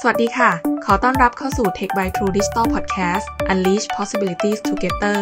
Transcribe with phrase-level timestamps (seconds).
[0.00, 0.50] สวัสดีค่ะ
[0.84, 5.18] ขอต้อนรับเข้าสู่ Tech by True Digital Podcast Unleash Possibilities Together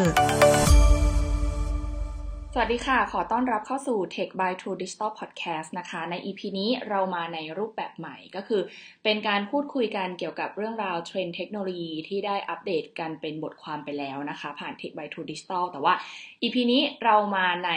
[2.52, 8.62] สวัสดีค่ะ ขอต้อนรับเข้าสู่ Tech by True Digital Podcast นะคะ ใน EP นี้เรามาในรูปแบบใหม่ก็คือ
[9.04, 15.94] เป็นการพูดคุยกันเกี่ยวกับเรื่องราวเทรนด์เทคโนโลยีที่ได้อัปเดตกันเป็นบทความไปแล้วนะคะ ผ่าน Tech by True Digital แต่ว่า
[16.42, 17.70] EP นี้เรามาใน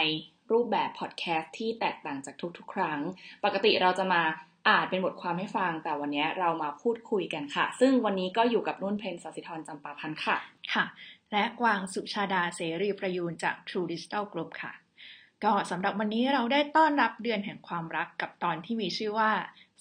[0.52, 3.00] รูปแบบพอดแคสต์ที่แตกต่างจากทุกๆ ครั้ง
[3.44, 4.22] ปกติเราจะมา
[4.68, 10.36] อ่านเป็นบทความให้ฟังแต่วันนี้เรามาพูดคุยกันค่ะ ซึ่งวันนี้ก็อยู่กับนุ่นเพนสัสิธรจำปาพันธ์ค่ะ
[10.74, 10.84] ค่ะ
[11.32, 14.72] และกวางสุชาดาเสรีประยูนจาก True Digital Group ค่ะ
[15.44, 19.32] ก็สำหรับวันนี้เราได้ต้อนรับเดือนแห่งความรักกับตอนที่มีชื่อว่า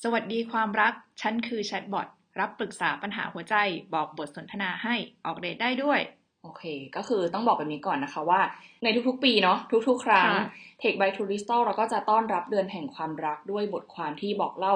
[0.04, 2.08] สวัสดีความรัก ฉันคือแชทบอท
[2.40, 3.56] รับปรึกษาปัญหาหัวใจ
[3.94, 4.96] บอกบทสนทนาให้
[5.26, 6.00] ออกเดทได้ด้วย
[6.48, 6.66] โอเค
[6.98, 8.42] ก็คือต้องบอกแบบนี้ก่อนนะคะว่า
[8.84, 10.46] ในทุกๆ ปีเนาะทุกๆ ครั้งค่ะ
[10.82, 14.76] Tech by t o u r i s t a l เราก็จะต้อนรับเดือนแห่งความรักด้วยบทความที่บอกเล่า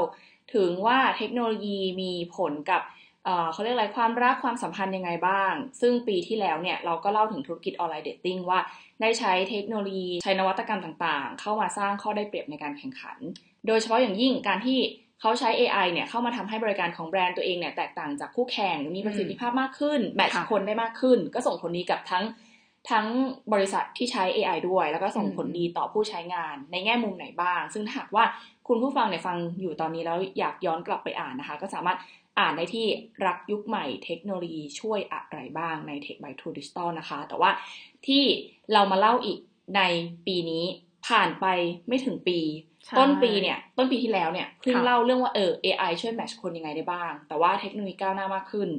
[0.55, 2.81] ถึงว่าเทคโนโลยีมีผลกับ
[3.25, 8.59] เอ่อเขาเรียกอะไรความรักความสัมพันธ์ยังไงบ้าง ซึ่งปีที่แล้วเนี่ยเราก็เล่าถึงธุรกิจ online dating ว่า
[9.01, 13.17] ได้ใช้เทคโนโลยี ใช้นวัตกรรมต่างๆ เข้ามาสร้างข้อได้เปรียบในการแข่งขัน
[13.67, 14.79] โดยเฉพาะอย่างยิ่งการที่
[15.21, 22.23] เขาใช้ AI เนี่ยเข้ามาทำให้บริการของแบรนด์ตัวเองเนี่ยแตกต่างจากคู่แข่งมีประสิทธิภาพมากขึ้น match ค่ะคนได้มากขึ้น ก็ส่งผลดีกับทั้ง
[22.91, 23.07] ทั้ง
[23.53, 28.23] บริษัทที่ใช้ AI ด้วย แล้วก็ส่งผลดีต่อผู้ใช้งาน ในแง่มุมไหนบ้าง ซึ่งถ้าหากว่า
[28.67, 31.97] คุณผู้ฟังเนี่ยฟังอยู่ตอนนี้แล้วอยากย้อนกลับไปอ่านนะคะ ก็สามารถ
[32.39, 32.85] อ่านได้ที่
[33.25, 37.51] รักยุคใหม่เทคโนโลยีช่วยอะไรบ้างใน Tech by True Digital นะคะ แต่ว่า
[38.07, 38.23] ที่
[38.73, 39.39] เรามาเล่าอีก
[39.75, 39.81] ใน
[40.27, 40.65] ปีนี้
[41.11, 41.45] ผ่านไป
[41.87, 42.39] ไม่ถึงปี
[42.85, 48.69] ใช่ต้นปีเนี่ย ต้นปีที่แล้วเนี่ยเพิ่งค่ะเล่าเรื่องว่าเออ AI ช่วยแมทช์คนยังไงได้บ้าง แต่ว่าเทคโนโลยีก้าวหน้ามากขึ้น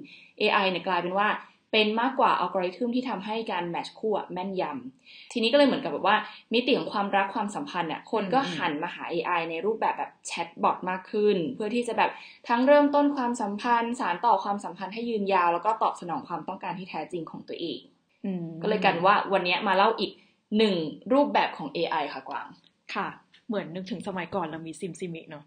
[0.41, 1.29] AI เนี่ยกลายเป็นว่า
[1.73, 6.17] เป็นมากกว่าอัลกอริทึมที่ทำให้การ match คู่อะแม่นยำทีนี้ก็เลยเหมือนกับแบบว่า
[6.55, 12.11] มิติของความรักความสัมพันธ์เนี่ยคนก็อืมหันมาหา AI ในรูปแบบแบบแชทบอทมากขึ้น เพื่อที่จะแบบ
[12.49, 17.81] ทั้งเริ่มต้นความสัมพันธ์ สานต่อความสัมพันธ์ให้ยืนยาว แล้วก็ตอบสนองความต้องการที่แท้จริงของตัวเอง
[18.25, 20.13] อืมก็เลยกันว่าวันนี้มาเล่าอีก
[20.59, 20.75] หนึ่ง
[21.13, 22.47] รูปแบบของ AI ค่ะกวาง
[22.95, 23.09] ค่ะ
[23.49, 25.45] เหมือนนึกถึงสมัยก่อนเรามี SimSimi เนาะ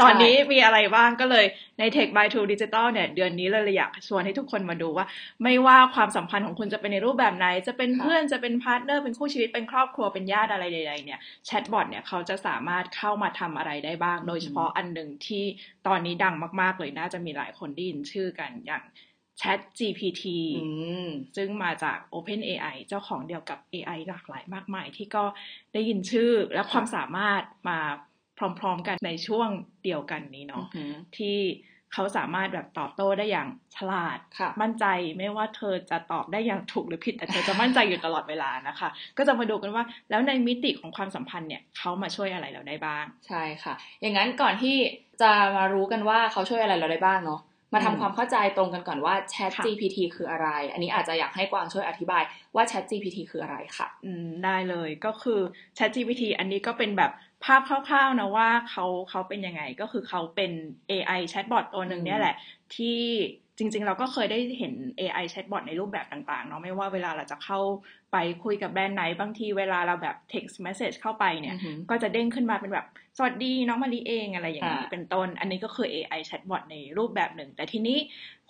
[0.00, 1.44] ตอนนี้มีอะไรบ้างก็เลย
[1.78, 5.06] ใน Tech by True Digital เนี่ย เดือนนี้เลยเลยอยากชวนให้ทุกคนมาดูว่า
[5.42, 15.44] ไม่ว่าความสัมพันธ์ของคุณจะเป็นในรูปแบบไหน จะเป็นค่ะเพื่อนจะเป็น partner เป็นคู่ชีวิตเป็นครอบครัวเป็นญาติอะไรใดๆเนี่ยแชทบอทเนี่ยเขาจะสามารถเข้ามาทำอะไรได้บ้าง โดยเฉพาะอันหนึ่งที่
[15.86, 18.82] ตอนนี้ดังมากๆเลยน่าจะมีหลายคนได้ยินชื่อกันอย่าง
[19.40, 20.24] Chat GPT
[20.56, 20.68] อื
[21.06, 25.24] มซึ่งมาจาก OpenAI เจ้าของเดียวกับ AI หลากหลายมากมาย ที่ก็
[25.72, 27.78] ได้ยินชื่อและความสามารถมา
[28.60, 29.48] พร้อมๆกันในช่วง
[29.84, 31.38] เดียวกันนี้เนาะอืมที่
[31.94, 34.86] เขาสามารถแบบตอบโต้ได้อย่างฉลาดค่ะมั่นใจ
[35.18, 44.76] ไม่ว่าเธอจะตอบได้อย่างถูกหรือผิด แต่เธอจะมั่นใจอยู่ตลอดเวลานะคะ ก็จะมาดูกันว่า แล้วในมิติของความสัมพันธ์เนี่ยเขามาช่วยอะไรเราได้บ้าง ใช่ค่ะ อย่างนั้นก่อนที่
[45.22, 47.40] จะมารู้กันว่าเขาช่วยอะไรเราได้บ้างเนาะ
[47.72, 52.22] มาทำอืมความเข้าใจตรงกันก่อนว่า Chat ค่ะ GPT คืออะไร อันนี้อาจจะอยากให้กวางช่วยอธิบาย
[52.54, 55.40] ว่า Chat GPT คืออะไรค่ะ อืมได้เลยก็คือ
[55.78, 57.12] ChatGPT อันนี้ก็เป็นแบบ
[57.44, 60.52] ภาพคร่าวๆนะว่าเขาเขาเป็นยังไงก็คือเขาเป็น
[60.90, 62.34] AI chatbot ตัวหนึ่งอืมเนี่ยแหละ
[62.76, 63.00] ที่
[63.60, 67.60] จริง ๆ เราก็เคยได้เห็น AI chatbot ในรูปแบบต่างๆเนาะไม่ว่าเวลาเราจะเข้า
[68.12, 77.98] ไปคุยกับแบรนด์ไหน บางทีเวลาเราแบบ text message เข้าไปเนี่ยอือหือก็จะเด้งขึ้นมาเป็นแบบ สวัสดีน้องมารีเองอะไรอย่างนี้อ่าเป็นต้น อันนี้ก็คือ AI chatbot ในรูปแบบหนึ่ง แต่ทีนี้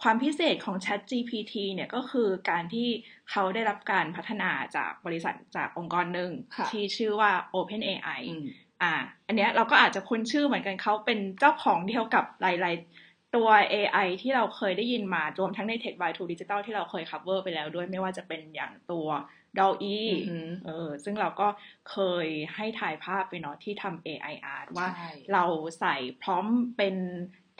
[0.02, 2.88] ความพิเศษของ Chat GPT เนี่ยก็คือการที่
[3.30, 8.46] เขาได้รับการพัฒนาจากบริษัทจากองค์กรหนึ่งค่ะที่ชื่อว่า OpenAI อืม
[8.82, 8.94] อ่า
[9.26, 19.08] อันเนี้ยเราก็อาจจะคุ้นชื่อเหมือนกันเขาเป็นเจ้าของเดียวกับหลายๆ ตัว AI ที่เราเคยได้ยินมารวมทั้งใน Tech by True Digital ที่เราเคย cover ไปแล้วด้วยไม่ว่าจะเป็นอย่างตัว
[19.58, 21.48] DALL-E อือหือเออซึ่งเราก็
[21.90, 25.44] เคยให้ถ่ายภาพไปเนาะที่ทำ AI art ว่าใช่เรา
[25.80, 26.44] ใส่ prompt
[26.76, 26.94] เป็น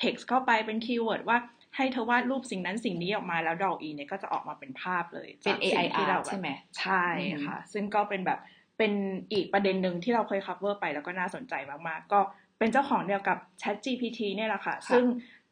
[0.03, 1.39] text เข้าไปเป็น keyword ว่า
[1.77, 6.49] ให้เธอวาดรูปสิ่งนั้นสิ่งนี้ออกมาแล้ว DALL-E เนี่ยก็จะออกมาเป็นภาพเลยเป็นจากสิ่ง AI ที่เรา art แบบใช่ไหม
[6.81, 8.39] ใช่อืมค่ะ ซึ่งก็เป็นแบบ
[8.79, 8.93] เป็น
[9.33, 11.55] อีกประเด็นหนึ่งที่เราเคย cover ไปแล้วก็น่าสนใจ
[11.89, 12.21] มากๆ ก็
[12.59, 15.05] เป็นเจ้าของเดียวกับ Chat GPT เนี่ยแหละค่ะ ซึ่ง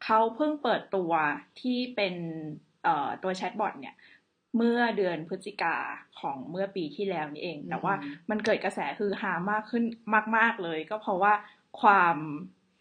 [0.03, 1.11] เขาเพิ่งเปิดตัว
[1.61, 2.15] ที่เป็น
[2.83, 3.95] เอ่อตัวแชทบอทเนี่ย
[4.57, 5.75] เมื่อเดือนพฤศจิกา
[6.19, 9.83] ของเมื่อปีที่แล้วนี่เอง แต่ว่าอืมมันเกิดกระแสฮือฮามากขึ้น
[10.35, 11.33] มาก ๆเลย ก็เพราะว่า
[11.81, 12.17] ความ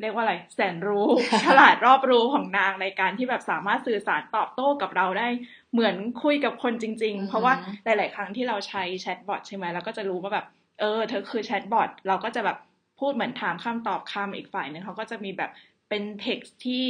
[0.00, 1.08] เรียกว่าอะไรแสนรู้
[1.44, 5.28] ฉลาดรอบรู้ของนางในการที่แบบสามารถสื่อสารตอบโต้กับเราได้
[5.72, 7.54] เหมือนคุยกับคนจริงอือฮึๆเพราะว่า
[7.84, 10.46] หลาย ๆ ครั้งที่เราใช้แชทบอทใช่ไหมเราก็จะรู้ว่าแบบ
[10.80, 12.58] เออ เธอคือแชทบอทเราก็จะแบบ
[13.00, 15.50] พูดเหมือนถามคำตอบคำอีกฝ่ายหนึ่งเขาก็จะมีแบบ
[15.88, 16.84] เป็นเท็กซ์ที่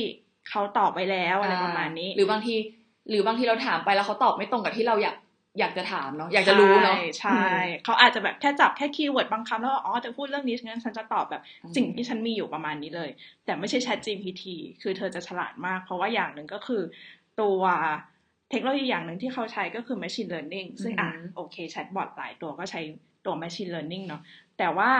[0.48, 2.54] เขาตอบไปแล้วอะไรประมาณนี้ หรือบางที
[3.08, 5.16] หรือบางทีเราถามไปแล้วเขาตอบไม่ตรงกับที่เราอยาก
[5.58, 7.42] อยากจะถามเนาะอยากจะรู้เนาะใช่
[7.84, 11.42] เขาอาจจะแบบแค่จับแค่ keyword บางคำแล้วอ๋อจะพูดเรื่องนี้งั้นฉันจะตอบแบบ
[11.76, 13.10] สิ่งที่ฉันมีอยู่ประมาณนี้เลย
[13.44, 14.42] แต่ไม่ใช่ Chat GPT
[14.82, 16.82] คือเธอจะฉลาดมาก เพราะว่าอย่างหนึ่งก็คือ
[17.40, 17.60] ตัว
[18.50, 22.80] เทคโนโลยีอย่างหนึ่งที่เขาใช้ก็คือ machine learning ซึ่งอะโอเคแชทบอทหลายตัวก็ใช้
[23.24, 24.22] ตัว machine learning เนาะ
[24.58, 24.90] แต่ว่า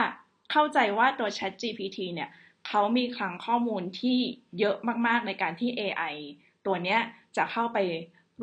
[0.51, 2.29] เข้าใจว่าตัว Chat GPT เนี่ย
[2.67, 4.17] เขามีคลังข้อมูลที่
[4.59, 4.75] เยอะ
[5.07, 6.15] มากๆในการที่ AI
[6.65, 6.99] ตัวเนี้ย
[7.37, 7.77] จะเข้าไป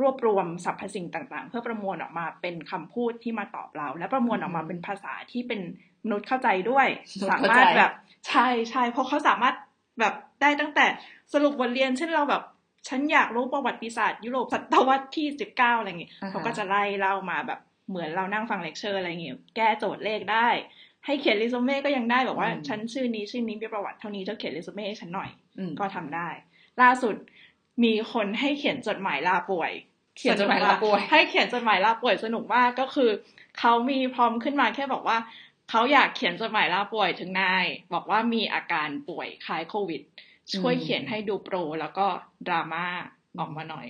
[0.00, 5.60] รวบรวมสรรพสิ่งต่างๆ เพื่อประมวลออกมาเป็นคำพูดที่มาตอบเรา และประมวลออกมาเป็นภาษาที่เป็น
[6.04, 6.86] มนุษย์เข้าใจด้วย
[7.30, 7.92] สามารถแบบ
[8.28, 9.54] ใช่ใช่เพราะเขาสามารถ
[10.00, 10.86] แบบได้ตั้งแต่
[11.32, 12.42] สรุปบทเรียนเช่นเราแบบ
[12.88, 20.48] ฉันอยากรู้ประวัติศาสตร์ยุโรปศตวรรษที่สิบเก้าอะไรเงี้ยเขาก็จะไล่เล่ามาแบบเหมือนเรานั่งฟังเลคเชอร์อะไรเงี้ยแก้โจทย์เลขได้
[21.06, 25.30] ให้เขียนรีสูเม่ก็ยังได้บอกว่าฉันชื่อนี้ชื่อนี้มีประวัติเท่านี้เธอเขียนรีสูเม่ให้ฉันหน่อย
[25.78, 26.28] ก็ทำได้
[26.82, 27.14] ล่าสุด
[27.84, 29.70] มีคนให้เขียนจดหมายลาป่วย
[30.18, 33.10] เขียนจดหมายลาป่วย ให้เขียนจดหมายลาป่วยสนุกมากก็คือ
[33.58, 35.18] เขามีพร้อมขึ้นมาแค่บอกว่า
[35.70, 37.64] เขาอยากเขียนจดหมายลาป่วยถึงนาย
[37.94, 40.02] บอกว่ามีอาการป่วยคล้ายโควิด
[40.56, 42.06] ช่วยเขียนให้ดูโปรแล้วก็
[42.46, 42.86] ดราม่า
[43.38, 43.86] ออกมาหน่อย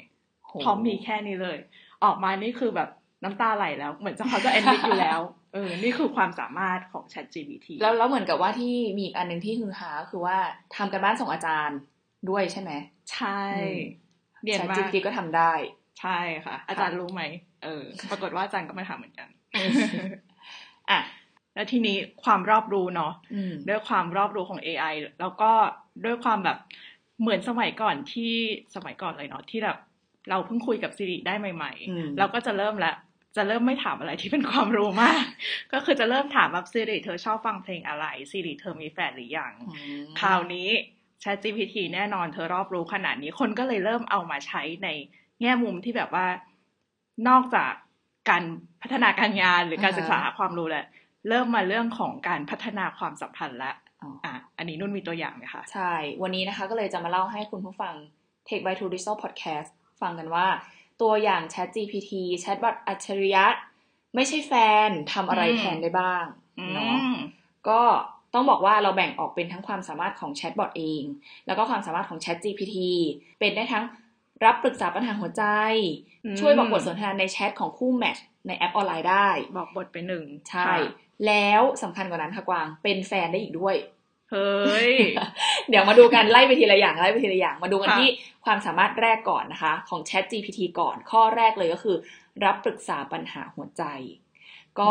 [0.62, 1.58] พร้อมมีแค่นี้เลย
[2.04, 2.88] ออกมานี่คือแบบ
[3.24, 5.20] น้ำตาไหลแล้ว เหมือนจะเขาจะเอ็นดิอยู่แล้ว
[5.56, 10.36] เออ นี่คือความสามารถของ Chat GPT แล้วแล้วเหมือนกับว่าที่มีอีกอันหนึ่งที่ฮือฮาคือว่า
[10.76, 11.78] ทำกันบ้านส่งอาจารย์
[12.30, 12.72] ด้วยใช่ไหม
[13.12, 13.42] ใช่
[14.44, 15.52] เรียนมา Chat GPT ก็ทำได้
[16.00, 17.22] ใช่ค่ะ อาจารย์รู้ไหม
[17.64, 19.28] เออ ปรากฏว่าอาจารย์ก็มาทำเหมือนกัน
[20.90, 20.98] อะ
[21.54, 23.12] แล้วทีนี้ความรอบรู้เนาะ
[23.68, 25.50] ด้วยความรอบรู้ของ AI แล้วก็
[26.04, 26.58] ด้วยความแบบ
[27.20, 28.32] เหมือนสมัยก่อนที่
[28.74, 29.78] สมัยก่อนเลยเนาะที่แบบ
[30.30, 32.92] เราเพิ่งคุยกับซิริได้ใหม่ ๆ เราก็จะเริ่มละ
[33.36, 35.24] จะเริ่มไม่ถามอะไรที่เป็นความรู้มาก
[35.72, 39.52] ก็คือจะเริ่มถามแบบซิริเธอชอบฟังเพลงอะไรซิริเธอมีแฟนหรือยัง
[40.20, 40.68] คราวนี้
[41.22, 44.88] Chat GPT แน่นอนเธอรอบรู้ขนาดนี้คนก็เลยเริ่มเอามาใช้ใน
[45.40, 46.26] แง่มุมที่แบบว่า
[47.28, 47.72] นอกจาก
[48.30, 48.42] การ
[48.82, 50.86] พัฒนาการงานหรือการศึกษาความรู้แล้ว
[51.28, 53.72] เริ่มมาเรื่องของการพัฒนาความสัมพันธ์ละ
[54.24, 57.94] อะอันนี้นุ่นมีตัวอย่างไหมคะ ใช่ วันนี้นะคะก็เลยจะมาเล่าให้คุณผู้ฟัง
[58.48, 60.46] Take by Two Digital Podcast ฟังกันว่า
[61.02, 63.46] ตัวอย่าง Chat GPT แชทบอทอัจฉริยะ
[64.14, 64.52] ไม่ใช่แฟ
[64.88, 66.24] นทำอะไรแทนได้บ้าง
[66.74, 66.96] เนาะ
[67.68, 67.80] ก็
[68.34, 71.02] ต้องบอกว่าเราแบ่งออกเป็นทั้งความสามารถของแชทบอทเอง
[71.46, 72.76] แล้วก็ความสามารถของ Chat GPT
[73.38, 73.84] เป็นได้ทั้ง
[74.44, 75.44] รับปรึกษาปัญหาหัวใจ
[76.40, 80.72] ช่วยบอกบทสนทนาในแชทของคู่แมทในแอปออนไลน์ได้ บอกบทเป็นหนึ่ง ใช่
[81.26, 83.74] แล้วสำคัญกว่านั้นค่ะกวาง เป็นแฟนได้อีกด้วย
[84.32, 84.94] เฮ้ย
[85.68, 88.10] เดี๋ยวมาดูกันไล่ไปทีละอย่างไล่ไปทีละอย่าง มาดูกันที่
[88.44, 91.96] ความสามารถแรกก่อนนะคะ ของ Chat GPT ก่อน ข้อแรกเลยก็คือ
[92.44, 93.82] รับปรึกษาปัญหาหัวใจ
[94.78, 94.90] ก็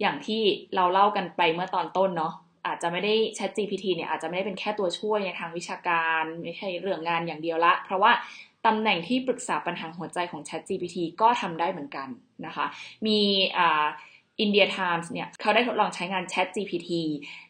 [0.00, 0.42] อย่างที่
[0.74, 2.34] เราเล่ากันไปเมื่อตอนต้นเนาะ
[2.66, 8.12] อาจจะไม่ได้ Chat GPT เนี่ยอาจจะไม่ได้เป็นแค่ตัวช่วยในทางวิชาการ ไม่ใช่เรื่องงานอย่างเดียวละ เพราะว่า
[8.66, 12.08] ตำแหน่งที่ปรึกษาปัญหาหัวใจของ Chat GPT ก็ทำได้เหมือนกัน
[12.46, 12.66] นะคะ
[13.06, 13.18] มี
[13.58, 13.84] อ่า
[14.40, 16.90] อินเดียไทมส์เนี่ยเขาได้ทดลองใช้งาน Chat GPT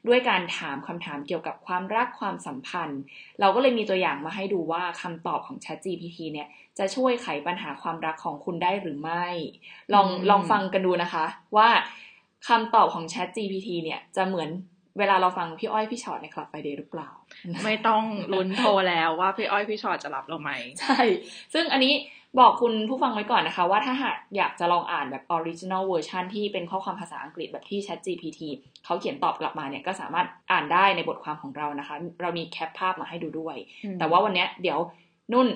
[0.09, 3.01] ด้วยการถามคำถามเกี่ยวกับความรักความสัมพันธ์
[3.41, 6.49] เราก็เลยมีตัวอย่างมาให้ดูว่าคำตอบของ Chat GPT เนี่ย
[6.79, 9.27] จะช่วยไขปัญหาความรักของคุณได้หรือไม่
[9.95, 11.25] ลองลองฟังกันดูนะคะ
[11.57, 11.69] ว่า
[12.49, 14.51] คำตอบของ Chat GPT เนี่ยจะเหมือน
[14.99, 17.09] เวลาเราฟังพี่อ้อยพี่ฉอดใน Club Friday หรือเปล่า
[17.65, 18.03] ไม่ต้อง
[18.33, 20.51] ลุ้นโทรแล้วว่าพี่อ้อยพี่ฉอดจะรับเราไหม
[20.81, 21.01] ใช่
[21.55, 21.95] ซึ่งอันนี้
[22.41, 28.41] บอกคุณผู้ฟังไว้ก่อนนะคะ ว่าถ้าหากอยากจะลองอ่านแบบ original version ที่เป็นข้อความภาษาอังกฤษแบบที่ Chat GPT
[28.85, 33.57] เขาเขียนตอบกลับมาเนี่ยก็สามารถอ่านได้ในบทความของเรานะคะ เรามีแคปภาพมาให้ดูด้วย
[33.99, 34.79] แต่ว่าวันนี้เดี๋ยว
[35.33, 35.47] นุ่น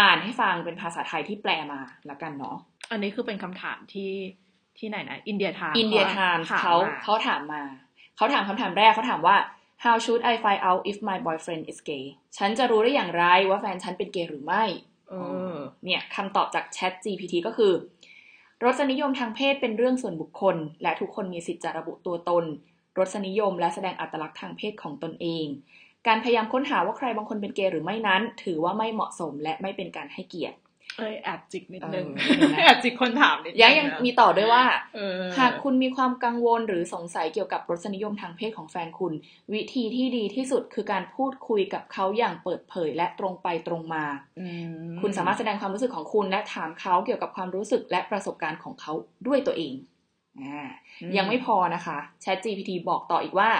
[0.00, 2.56] อ่านให้ฟังเป็นภาษาไทยที่แปลมาแล้วกันเนาะ
[2.90, 4.12] อันนี้คือเป็นคำถามที่
[4.78, 7.62] ที่ไหนนะอินเดียทามอินเดียไทม์เขาเขาถามมา
[8.16, 9.36] เขาถามคำถามแรกเขาถามว่า
[9.84, 12.04] how should I find out if my boyfriend is gay
[12.38, 14.64] ฉันจะรู้ได้อย่างไรว่าแฟนฉันเป็นเกย์หรือไม่
[15.84, 17.72] เนี่ยคำตอบจาก Chat GPT ก็คือ
[18.64, 22.44] รสนิยมทางเพศเป็นเรื่องส่วนบุคคล และทุกคนมีสิทธิ์จะระบุตัวตน
[22.98, 25.46] รสนิยมและแสดงอัตลักษณ์ทางเพศของตนเอง
[26.06, 30.56] การพยายามค้นหาว่าใครบางคนเป็นเกย์หรือไม่นั้น ถือว่าไม่เหมาะสมและไม่เป็นการให้เกียรติ
[30.96, 32.06] เอ้ยแอบจิกนิดนึง
[32.64, 34.64] แอบจิกคนถามนิดยังยังมีต่อด้วยว่า
[35.38, 39.12] หากคุณมีความกังวลหรือสงสัยเกี่ยวกับรสนิยมทางเพศของแฟนคุณ
[39.52, 44.04] วิธีที่ดีที่สุดคือการพูดคุยกับเขาอย่างเปิดเผยและตรงไปตรงมา
[45.00, 48.92] คุณสามารถแสดงความรู้สึกของคุณและถามเขาเกี่ยวกับความรู้สึกและประสบการณ์ของเขา
[49.26, 49.74] ด้วยตัวเอง
[50.42, 50.68] อ่า
[51.16, 53.50] ยังไม่พอนะคะ Chat GPT บอกต่ออีกว่า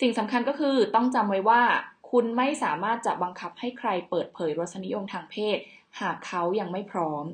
[0.00, 1.62] สิ่งสำคัญก็คือต้องจำไว้ว่า
[2.10, 5.58] คุณไม่สามารถจะบังคับให้ใครเปิดเผยรสนิยมทางเพศ
[6.00, 7.24] หากเขายังไม่พร้อม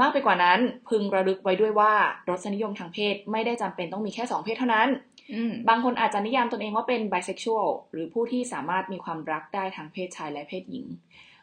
[0.00, 1.92] มากไปกว่านั้นพึงระลึกไว้ด้วยว่า
[2.28, 4.88] รสนิยมทางเพศไม่ได้จำเป็นต้องมีแค่สองเพศเท่านั้น
[5.68, 10.86] บางคนอาจจะนิยามตนเองว่าเป็นไบเซ็กชวลหรือผู้ที่สามารถมีความรักได้ทั้งเพศชายและเพศหญิง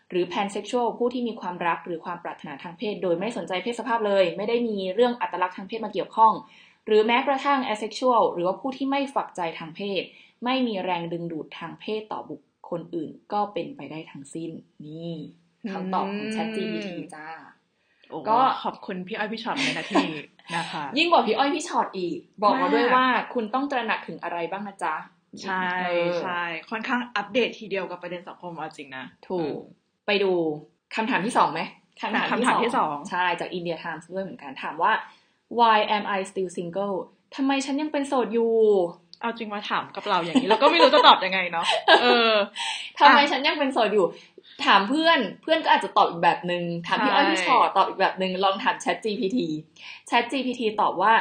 [0.09, 6.33] หรือ pansexual ผู้ที่มีความรักหรือความปรารถนาทางเพศ โดยไม่สนใจเพศสภาพเลย ไม่ได้มีเรื่องอัตลักษณ์ทางเพศมาเกี่ยวข้อง
[6.85, 10.03] หรือแม้กระทั่ง asexual หรือว่าผู้ที่ไม่ฝักใจทางเพศ
[10.45, 14.51] ไม่มีแรงดึงดูดทางเพศต่อบุคคลอื่น ก็เป็นไปได้ทั้งสิ้น
[14.85, 15.15] นี่
[15.73, 17.27] คำตอบของ ChatGPT จ้า
[18.11, 20.05] ก็ก็ขอบคุณพี่อ้อยพี่ช็อตในนาที
[20.57, 24.95] นะคะยิ่งกว่าพี่อ้อยพี่ชอตอีก บอกมาด้วยมากว่าคุณต้องตระหนักถึงอะไรบ้างนะจ๊ะ
[25.43, 29.55] ใช่เออใช่ค่อนข้างอัปเดตทีเดียวกับประเด็นสังคมเอาจริงนะ ถูก
[30.05, 30.31] ไปดู
[30.95, 31.61] คำถามที่สองไหม
[32.01, 34.91] คำถามที่สองใช่จาก India Times ด้วยเหมือนกันถามว่า
[35.59, 36.95] why am I still single
[37.35, 38.53] ทำไมฉันยังเป็นโสดอยู่
[39.21, 41.65] เอาจริงมาถามกับเราอย่างนี้เราก็ไม่รู้จะตอบยังไงเนาะ
[42.01, 42.31] เออ
[42.99, 44.05] ทำไมฉันยังเป็นโสดอยู่
[44.65, 49.37] ถามเพื่อนเพื่อนก็อาจจะตอบอีกแบบหนึ่งถามพี่ใช่อ้อยพี่ฉอดตอบอีกแบบหนึ่งลองถาม Chat GPT
[50.09, 51.13] Chat GPT ตอบว่า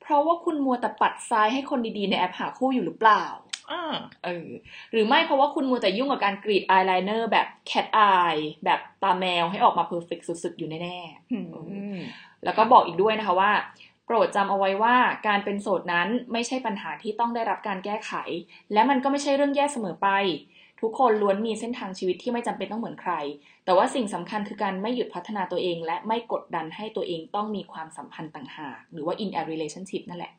[0.00, 3.24] เพราะว่าคุณมัวแต่ปัดซ้ายให้คนดีๆในแอปหาคู่อยู่หรือเปล่า
[3.70, 3.82] อ่า
[4.24, 4.48] เออ
[4.92, 11.38] หรือไม่เพราะว่าคุณมัวแต่ยุ่งกับการกรีดอายไลเนอร์แบบ cat eye แบบตาแมวให้ออกมา perfect สุดๆ อยู่แน่ๆอื
[11.96, 11.98] ม
[12.44, 13.50] แล้วก็บอกอีกด้วยนะคะว่า
[13.89, 18.12] โป รดจำเอาไว้ว่าการเป็นโสดนั้นไม่ใช่ปัญหาที่ต้องได้รับการแก้ไข
[18.72, 20.08] และมันก็ไม่ใช่เรื่องแย่เสมอไป
[20.80, 23.12] ทุกคนล้วนมีเส้นทางชีวิตที่ไม่จำเป็นต้องเหมือนใคร
[23.64, 30.32] แต่ว่าสิ่งสำคัญคือการไม่หยุดพัฒนาตัวเอง และไม่กดดันให้ตัวเองต้องมีความสัมพันธ์ต่างหาก หรือว่า in a relationship นั่นแหละ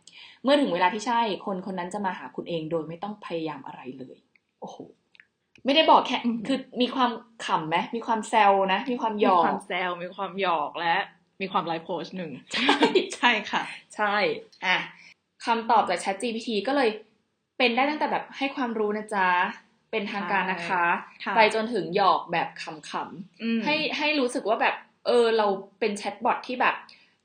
[0.44, 4.18] เมื่อถึงเวลาที่ใช่คนคนนั้นจะมาหาคุณเองโดยไม่ต้องพยายามอะไรเลย
[4.62, 4.78] โอ้โห
[5.66, 7.12] ไม่ได้บอกแค่อืมคือมีความ
[7.46, 10.96] ขำไหมมีความแซวนะ มีความหยมีอกความแซวมีความหยอกและ
[11.42, 12.76] มีความไลฟ์โพสหนึ่งใช่
[13.16, 13.64] ใช่ค่ะ
[13.96, 14.16] ใช่
[14.66, 14.78] อะ
[15.46, 16.90] คำตอบจาก Chat GPT ก็เลย
[17.58, 19.28] เป็นได้ตั้งแต่แบบให้ความรู้นะจ๊ะ
[19.92, 20.86] เป็นทางการนะคะ
[21.24, 24.76] ค่ะไปจนถึงหยอกแบบขำอืมๆให้ให้รู้สึกว่าแบบ
[25.08, 25.48] เออเรา
[25.80, 26.76] เป็นแชทบอทที่แบบ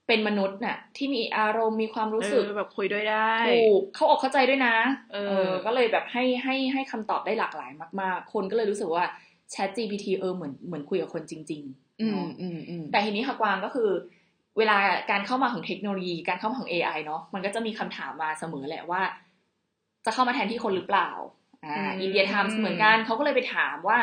[0.07, 4.77] เป็นมนุษย์น่ะ ที่มีอารมณ์มีความรู้สึกเออแบบคุยด้วยได้ถูกเข้าอกเข้าใจด้วยนะ
[5.13, 5.17] เอ
[5.49, 7.71] อ ก็เลยแบบให้ให้ให้คำตอบได้หลากหลาย
[8.01, 9.05] มาก ๆ คนก็เลยรู้สึกว่า
[9.55, 13.91] Chat GPT เออเหมือนเหมือนคุยกับคนจริง ๆ อืเนาะมอืมอืมแต่ทีนี้ค่ะกวางก็คือ
[14.59, 14.77] เวลา
[15.11, 19.03] การเข้ามาของเทคโนโลยี การเข้ามาของ AI เนาะมันก็จะมีคำถามมาเสมอแหละว่า
[20.05, 21.11] จะเข้ามาแทนที่คนหรือเปล่า
[21.65, 23.99] อ่าอินเดียไทมส์เหมือนกันเขาก็เลยไปถามว่า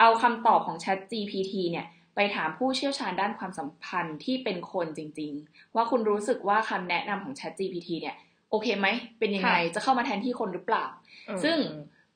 [0.00, 8.16] เอาคำตอบของ Chat GPT เนี่ยไปถามผู้เชี่ยวชาญด้านความสัมพันธ์ที่เป็นคนจริง ๆ ว่าคุณรู้สึกว่าคำแนะนำของ Chat GPT เนี่ย
[8.50, 8.86] โอเคไหม
[9.18, 10.84] เป็นยังไงค่ะจะเข้ามาแทนที่คนหรือเปล่า
[11.26, 11.56] เออซึ่ง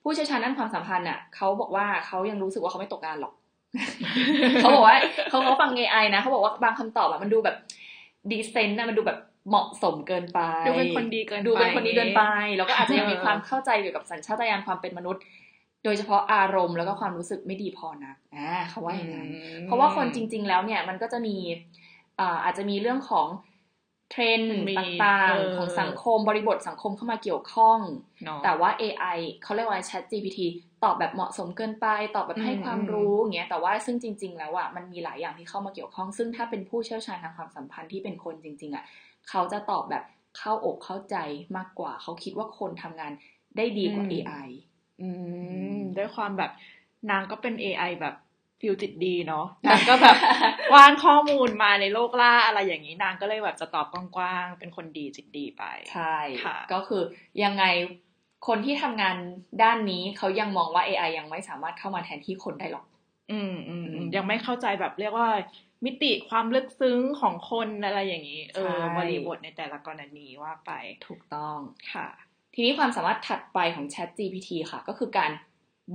[0.02, 3.34] ผู้เชี่ยวชาญด้านความสัมพันธ์อะเขาบอกว่าเขายังรู้สึกว่าเขาไม่ตกงานหรอก
[4.60, 4.96] เขาบอกว่า
[5.30, 7.56] เขาเขาฟัง AI นะเขาบอกว่าบางคำตอบอะมันดูแบบ
[8.30, 12.22] ดีเซนต์นะมันดูแบบเหมาะสมเกินไปดูเป็นคนดีเกินไปดูเป็นคนดีเกินไป
[12.56, 15.22] แล้วก็อาจจะยังมีความเข้าใจเกี่ยวกับสัญชาตญาณความเป็นมนุษย์
[15.84, 19.28] โดยเฉพาะอารมณ์แล้วก็ความรู้สึกไม่ดีพอนักอ่าเขาว่าอย่างนั้น
[19.64, 21.36] เพราะว่าคนจริง ๆ แล้วเนี่ยมันก็จะมี
[22.20, 23.26] อ่าอาจจะมีเรื่องของ
[24.10, 27.78] เทรนด์มีต่างเออๆของสังคมบริบทสังคมเข้ามาเกี่ยวข้อง
[28.24, 30.40] เนาะแต่ว่า AI เขาเรียกว่า Chat GPT
[30.84, 31.86] ตอบแบบเหมาะสมเกินไป
[32.16, 38.84] ตอบแบบให้อืมความรู้อย่างเงี้ยแต่ว่าซึ่งจริง ๆ แล้วอะมันมีหลายอย่างที่เข้ามาเกี่ยวข้อง ซึ่งถ้าเป็นผู้เชี่ยวชาญทางความสัมพันธ์ที่เป็นคนจริง ๆอะ
[39.28, 40.04] เขาจะตอบแบบ
[40.38, 41.16] เข้าอกเข้าใจ
[41.56, 43.12] มากกว่า เขาคิดว่าคนทำงาน
[43.56, 44.48] ได้ดีกว่า AI
[45.00, 45.08] อื
[45.76, 46.50] มด้วยความแบบ
[47.10, 48.14] นางก็เป็น AI แบบ
[48.60, 50.16] ฟิลจิตดีเนาะนางก็แบบ
[50.74, 57.02] วางข้อมูลมาในโลกล่าอะไรอย่างนี้นางก็เลยแบบจะตอบกว้างๆเป็นคนดีจิตดีไป ใช่ค่ะ ก็คือ
[57.44, 57.64] ยังไง
[58.48, 59.16] คนที่ทำงาน
[59.62, 62.86] ด้านนี้เขายังมองว่า AI ยังไม่สามารถเข้ามาแทนที่คนได้หรอก
[63.32, 65.28] อืมอืมอือืมมยังไม่เข้าใจแบบเรียกว่า
[65.84, 70.70] มิติความลึกซึ้งของคนอะไรอย่างนี้ เออใช่บริบทในแต่ละกรณีว่าไป
[71.06, 71.58] ถูกต้อง
[71.92, 72.08] ค่ะ
[72.54, 75.30] ทีนี้ความสามารถถัดไปของ Chat GPT ค่ะ ก็คือการ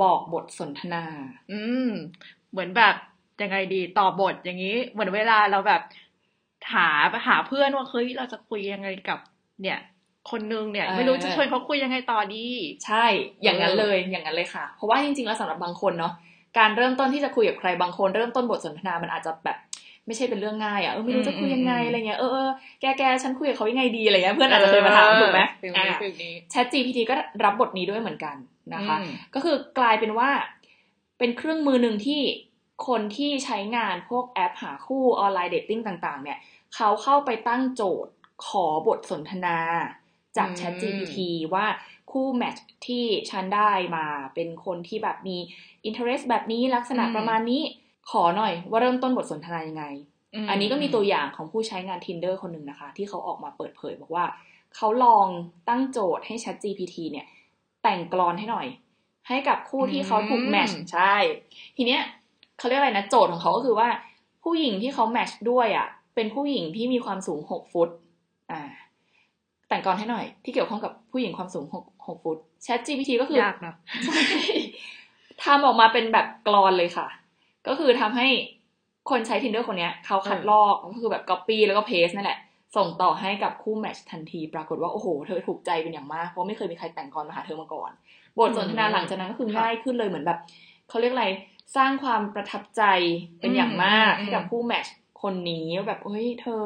[0.01, 1.03] บอกบทสนทนา
[1.51, 1.91] อืม
[2.55, 2.95] เหมือนแบบ
[3.41, 5.81] ยังไงดีต่อบทอย่างนี้ เหมือนเวลาเราแบบ
[6.73, 6.87] หา
[7.27, 9.19] หาเพื่อนว่าเฮ้ยเราจะคุยยังไงกับ
[9.61, 9.79] เนี่ย
[10.31, 12.45] คนนึงเนี่ยเออไม่รู้จะชวนเขาคุยยังไงต่อดี
[12.85, 13.05] ใช่
[13.43, 16.13] อย่างนั้นเออเลยอย่างนั้นเลยค่ะ เพราะว่าจริงๆแล้วสำหรับบางคนเนาะ
[16.57, 19.57] การเริ่มต้นที่จะคุยกับใครบางคนเริ่มต้นบทสนทนามันอาจจะแบบ
[20.07, 22.49] ไม่ใช่เป็นเรื่องง่ายอะเออไม่รู้จะคุยยังไงอะไรเงี้ยเออเออ
[22.81, 27.13] แกแกฉันคุยกับเขายังไงดีอะไรเงี้ยเพื่อนอาจจะเคยมาถามถูกไหม feel อ่านี้ feel นี้ Chat GPT ก็
[27.45, 28.35] รับบทนี้ด้วยเหมือนกัน
[28.73, 30.29] นะคะอืมก็คือกลายเป็นว่า
[31.17, 32.21] เป็นเครื่องมือหนึ่งที่
[32.87, 36.37] คนที่ใช้งานพวกแอปหาคู่ออนไลน์เดทติ้งต่าง ๆ เนี่ย
[36.75, 38.11] เขาเข้าไปตั้งโจทย์
[38.47, 39.57] ขอบทสนทนา
[40.37, 41.17] จากอืม Chat GPT
[41.53, 41.65] ว่า
[42.11, 44.05] คู่แมทช์ที่ฉันได้มา
[44.35, 45.37] เป็นคนที่แบบมี
[45.87, 47.61] interest แบบนี้ลักษณะอืมประมาณนี้
[48.11, 49.85] ขอหน่อยว่าเริ่มต้นบทสนทนายังไง
[50.43, 54.25] มอันนี้ก็มีตัวอย่างของผู้ใช้งาน Tinder คนหนึ่งนะคะ ที่เขาออกมาเปิดเผยบอกว่า
[54.75, 55.27] เขาลอง
[55.69, 57.25] ตั้งโจทย์ให้ Chat GPT เนี่ย
[57.83, 58.67] แต่งกลอนให้หน่อย
[59.27, 61.15] ให้กับคู่ที่เขาถูกแมทช์ใช่
[61.77, 62.01] ทีเนี้ย
[62.57, 63.89] เขาเรียกอะไรนะโจทย์ของเขาก็คือว่า
[64.43, 67.89] ผู้หญิงที่เขาแมทช์ด้วยอะ เป็นผู้หญิงที่มีความสูงหกฟุต
[68.51, 68.61] อ่า
[69.67, 73.73] แต่งกลอนให้หน่อยที่เกี่ยวข้องกับผู้หญิงความสูงหกหกฟุต Chat GPT ก็คือยากนะ
[74.05, 74.21] ใช่
[75.43, 77.07] ทำออกมาเป็นแบบกรอนเลยค่ะ
[77.67, 78.27] ก็คือทำให้
[79.09, 82.39] คนใช้ tinder คนเนี้ยเขาคัดลอกก็คือแบบ copy แล้วก็ paste นั่นแหละ
[82.75, 87.91] ส่งต่อให้กับคู่แมทช์ทันที ปรากฏว่า โอ้โห เธอถูกใจเป็นอย่างมาก เพราะไม่เคยมีใครแต่งกรมาหาเธอมาก่อน
[88.39, 90.39] บทสนทนาหลังจากนั้นก็คือง่ายขึ้นเลยเหมือนแบบ
[90.89, 91.27] เขาเรียกอะไร
[91.75, 92.83] สร้างความประทับใจ
[93.39, 96.65] เป็นอย่างมากให้กับคู่แมทช์คนนี้ว่าแบบเฮ้ยเธอ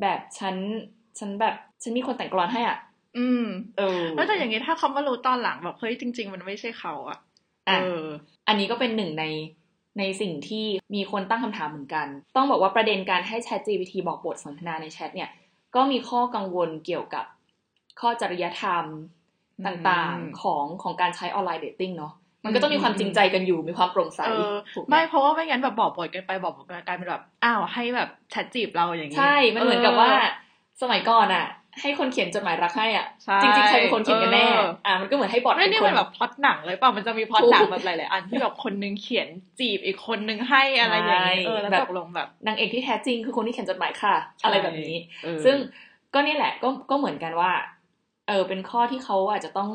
[0.00, 0.54] แบบฉัน
[1.18, 2.78] ฉันแบบฉันมีคนแต่งกรให้อะ
[3.18, 3.44] อืม
[3.78, 7.18] เออแล้วแต่อย่างนี้ถ้าเขามารู้ตอนหลังแบบเฮ้ยจริง ๆ มันไม่ใช่เขาอะ
[7.68, 8.04] อะเออ
[8.48, 9.24] อันนี้ก็เป็นหนึ่งใน
[9.98, 15.30] ในสิ่งที่มีคนตั้งคำถามเหมือนกัน ต้องบอกว่าประเด็นการให้ Chat GPT บอกบทสนทนาในแชทเนี่ย
[15.74, 17.24] ก็มีข้อกังวลเกี่ยวกับ
[18.00, 18.84] ข้อจริยธรรม
[19.66, 22.12] ต่างอืมๆของของการใช้ online dating เนาะ
[22.44, 30.10] มันก็ต้องมีความจริงใจกันอยู่มีความโปร่งใสเออถูกไหมไม่เพราะว่าไม่งั้นแบบบอกบทกันไปบอกบทกันกลายเป็นแบบอ้าวให้แบบแชทจีบเราอย่างนี้ใช่มันเหมือนกับว่า
[30.82, 31.46] สมัยก่อนอะ
[31.80, 39.28] ให้คนเขียนจดหมายรักให้อะใช่จริงๆใครเป็นคนเขียนกันแน่เอออ่ามันก็เหมือนให้บอทไม่เป็นนี่คมันนแบบพล็อดหนังเลยเปล่ามันจะมีพล็อตถูกหนังแบบหลายๆอันที่แบบคนนึงเขียน
[39.60, 45.56] จีบอีกคนนึงให้อะไรอย่างนี้ใช่เออแล้วแบบตกลงแบบนางเอกที่แท้จริงคือคนที่เขียนจดหมายค่ะ อะไรแบบนี้เออซึ่ง
[46.14, 47.50] ก็นี่แหละก็ก็เหมือนกันว่า
[48.28, 49.70] เออเป็นข้อที่เขาอาจจะต้อง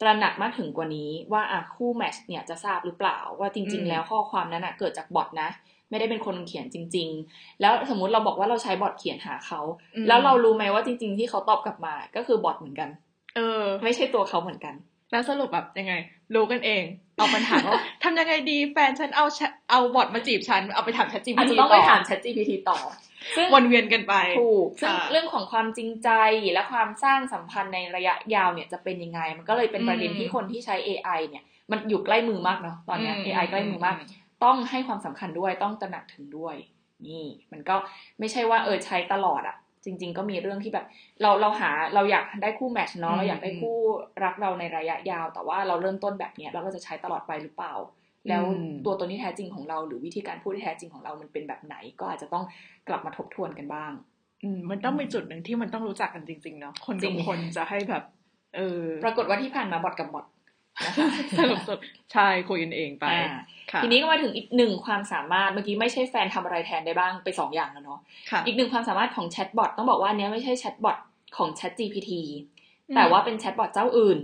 [0.00, 5.48] ตระหนักมากถึงกว่านี้ ว่าอะคู่แมทช์เนี่ยจะทราบหรือเปล่า ว่าจริง ๆ แล้วข้อความนั้นอะเกิดจากบอทนะ
[5.90, 9.60] ไม่ได้เป็นคนเขียนจริง ๆ แล้วสมมุติเราบอกว่าเราใช้บอทเขียนหาเขา
[9.94, 12.88] อืมแล้วเรารู้ไหมว่าจริง ๆ ที่เขาตอบกลับมาก็คือบอทเหมือนกัน
[13.36, 14.74] เออ ไม่ใช่ตัวเขาเหมือนกัน
[15.12, 15.94] แล้วสรุปแบบยังไง
[16.34, 16.82] รู้กันเอง
[17.16, 17.74] เอาปัญหาว่า
[18.04, 22.78] ทำยังไงดีแฟนฉันเอาแชทเอาบอทมาจีบฉันเอาไปถามแชทจีอาจพีจะต้องไปถาม Chat GPT ต่อ
[23.36, 26.10] ซึ่งวนเวียนกันไปถูกซึ่งค่ะเรื่องของความจริงใจ
[26.52, 36.56] และความสร้างสัมพันธ์ในระยะยาวเนี่ยจะเป็นยังไง มันก็เลยเป็นประเด็นอืมที่คนที่ใช้ AI เนี่ย มันอยู่ใกล้มือมากเนาะตอนเนี้ย AI ใกล้มือมากอืมต้องให้ความสำคัญด้วยต้องตระหนักถึงด้วย
[37.06, 37.76] นี่ มันก็
[38.18, 40.86] ไม่ใช่ว่าเออใช้ตลอดอะจริง ๆ ก็มีเรื่องที่แบบ
[41.22, 43.76] เราเราหาเราอยากได้คู่แมทช์เนาะอืมเราอยากได้คู่
[44.24, 47.74] รักเราในระยะยาว แต่ว่าเราเริ่มต้นแบบเนี้ยแล้วเราจะใช้ตลอดไปหรือเปล่า
[48.28, 52.44] แล้วอืมตัวตนที่แท้จริงของเรา หรือวิธีการพูดที่แท้จริงของเรามันเป็นแบบไหน ก็อาจจะต้อง
[52.88, 53.92] กลับมาทบทวนกันบ้าง
[54.44, 58.04] อืมมันต้องมีจุดหนึ่งที่มันต้องรู้จักกันจริง ๆ เนาะคนจริกับงคนจะให้แบบ
[58.56, 60.26] เออ ปรากฏว่าที่ผ่านมาบอทกับบอท
[60.84, 61.78] นะคะสรุปสุด
[62.12, 63.26] ใช่คุยกันเองไปอ่า
[63.72, 70.96] ค่ะทีนี้ก็มาถึงอีกหนึ่งความสามารถเมื่อกี้ไม่ใช่แฟนทำอะไรแทนได้บ้างไปสองอย่างแล้วเนาะค่ะอีกหนึ่งความสามารถของแชทบอทต้องบอกว่าอันเนี้ยไม่ใช่แชทบอท
[71.36, 72.10] ของ Chat GPT
[72.88, 74.18] อืมแต่ว่าเป็นแชทบอทเจ้าอื่น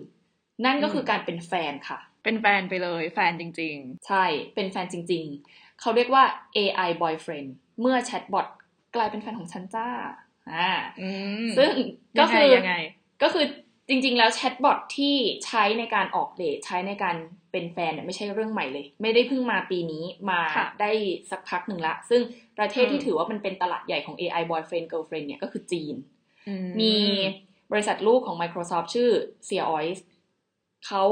[0.64, 6.24] นั่นก็คืออมการเป็นแฟนค่ะ เป็นแฟนไปเลยแฟนจริงใช่เป็นแฟนจริง ๆ เขาเรียกว่า
[6.56, 7.48] AI boyfriend
[7.80, 8.46] เมื่อแชทบอท
[8.94, 9.88] กลายเป็นแฟนของฉันจ้า
[10.52, 11.11] อ่าๆอื
[11.46, 11.72] มซึ่ง
[12.18, 12.74] ก็ยังไงคือยังไง
[13.22, 13.44] ก็คือ
[13.88, 17.16] จริง ๆ แล้วแชทบอทที่ใช้ในการออกเดทใช้ในการ
[17.52, 20.90] เป็นแฟนเนี่ยไม่ใช่เรื่องใหม่เลย ไม่ได้เพิ่งมาปีนี้มาค่ะได้
[21.30, 22.20] สักพักหนึ่งละ ซึ่ง
[22.59, 25.94] ประเทศที่อืมถือว่ามันเป็นตลาดใหญ่ของ AI boyfriend girlfriend เนี่ยก็คือจีน
[26.48, 26.96] อืมมี
[27.72, 29.11] บริษัทลูกของ Microsoft ชื่อ
[29.48, 29.98] s e a o i s
[30.87, 31.02] เขา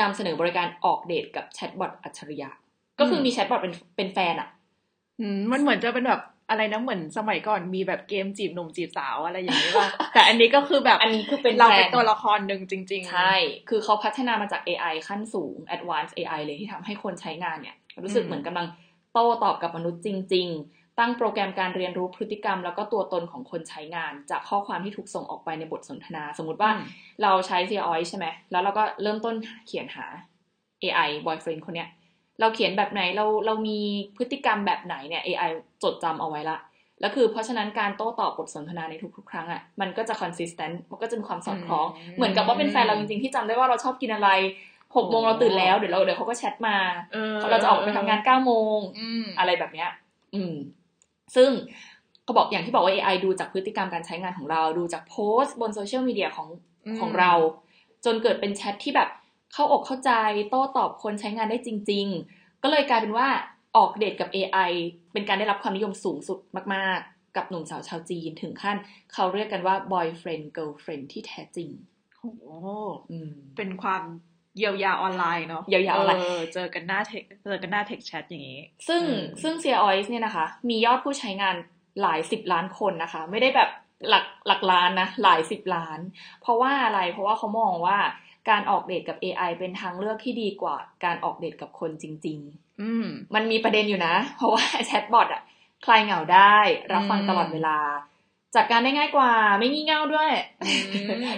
[0.00, 2.50] นำเสนอบริการออกเดทกับแชทบอทอัจฉริยะ
[2.98, 4.48] ก็คือมีแชทบอทเป็นเป็นแฟนอะ
[5.20, 13.34] อืมมันเหมือนจะเป็นแบบอะไรนะเหมือนสมัยก่อนมีแบบเกมจีบหนุ่มจีบสาวอะไรอย่างนี้ป่ะ แต่อันนี้ก็คือแบบ อันนี้คือเป็นเราเป็นแฟนตัวละครหนึ่งจริง ๆ ใช่
[13.68, 18.66] คือเขาพัฒนามาจาก AI ขั้นสูง advanced AI เลยที่ทำให้คนใช้งานเนี่ย รู้สึกอืมเหมือนกำลัง
[19.12, 26.84] โต้ตอบกับมนุษย์จริง ๆ ตั้งโปรแกรมการเรียนรู้พฤติกรรม แล้วก็ตัวตนของคนใช้งาน จากข้อความที่ถูกส่งออกไปในบทสนทนา สมมติว่าอืม
[27.22, 29.34] เราใช้ c o i ใช่ไหมแล้วเราก็เริ่มต้น
[29.66, 30.06] เขียนหา
[30.82, 31.88] AI boyfriend คนเนี้ย
[32.40, 33.78] เราเขียนแบบไหนเราเรามี
[34.16, 35.50] พฤติกรรมแบบไหนเนี่ย AI
[35.82, 36.58] จดจำเอาไว้ละ
[37.00, 44.28] แล้วคือเพราะฉะนั้นการโต้ตอบบทสนทนาในทุกๆ ครั้งอะมันก็จะ consistent มันก็จะมีความสอดคล้องอืมเหมือนกับว่าเป็นแฟนเราจริงๆ ที่จำได้ว่าเราชอบกินอะไร
[44.96, 46.76] หกโมงโอ้เราตื่นแล้วเดี๋ยวเราเดี๋ยวเขาก็แชทมา
[47.12, 49.90] เออเราจะออกไปทำงานเก้าโมงอืมอะไรแบบเนี้ย
[50.34, 50.54] อืม
[51.36, 51.50] ซึ่ง
[52.26, 56.48] ก็บอกอย่างที่บอกว่า AI ดูจากพฤติกรรมการใช้งานของเรา ดูจากโพสต์บนโซเชียลมีเดียของ
[56.86, 57.32] อืมของเรา
[58.04, 59.08] จนเกิดเป็นแชทที่แบบ
[59.52, 60.12] เข้าอกเข้าใจ
[60.50, 63.28] โต้ตอบคนใช้งานได้จริง ๆ ก็เลยกลายเป็นว่า
[63.76, 64.70] ออกเดทกับ AI
[65.12, 66.38] เป็นการได้รับความนิยมสูงสุด
[66.74, 68.76] มากๆ กับหนุ่มสาวชาวจีนถึงขั้น
[69.12, 71.70] เขาเรียกกันว่า boyfriend girlfriend ที่แท้จริง
[72.18, 72.44] โอ้โห
[73.10, 74.02] อืมเป็นความ
[74.58, 76.22] เยียวยาออนไลน์เนาะเยียวยาออนไลน์
[76.54, 81.56] เจอกันหน้าเทคเจอกันหน้าเทคแชทอย่างนี้ ซึ่งอืมซึ่ง c o i s เนี่ยนะคะ มียอดผู้ใช้งาน
[82.02, 83.70] หลายสิบล้านคนนะคะ ไม่ได้แบบ
[84.08, 85.98] หลักหลักล้านนะ หลายสิบล้าน
[86.42, 87.98] เพราะว่าอะไรเพราะว่าเขามองว่า
[88.50, 92.38] การออกเดทกับ AI เป็นทางเลือกที่ดีกว่าการออกเดทกับคนจริง
[92.82, 95.42] อืมๆมันมีประเด็นอยู่นะ เพราะว่าแชทบอทอะ
[95.84, 96.56] คลายเหงาได้
[96.92, 97.78] รับฟังอืมตลอดเวลา
[98.56, 100.30] จัดการได้ง่ายกว่า ไม่งี่เง่าด้วย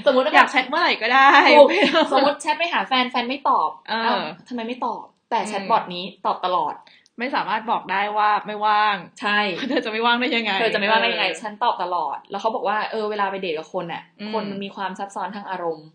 [0.06, 1.68] สมมติว่าอยากแชทเมื่อไหร่ก็ได้ถูก
[2.12, 4.14] สมมติแชทไปหาแฟนแฟนไม่ตอบเออเอ้า
[4.48, 6.74] ทำไมไม่ตอบ แต่แชทบอทนี้ตอบตลอด
[7.18, 15.88] ไม่สามารถบอกได้ว่าไม่ว่าง ใช่เธอจะไม่ว่างได้ยังไงเธอจะไม่ว่างได้ยังไงเออฉันตอบตลอด แล้วเขาบอกว่าเออเวลาไปเดทกับคนน่ะอืมคนมันมีความซับซ้อนทางอารมณ์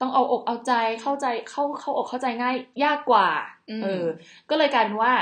[0.00, 3.28] ต้องเอาอกเอาใจเข้าใจเข้าเข้าอกเข้าใจง่าย ยากกว่า
[3.70, 4.04] อืมเออ
[4.50, 5.12] ก็เลยกลายเป็นว่า